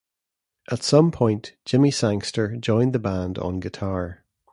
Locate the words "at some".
0.71-1.11